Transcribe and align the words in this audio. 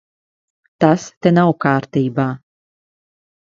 Tas 0.85 1.05
te 1.21 1.33
nav 1.37 1.53
kārtībā. 1.67 2.29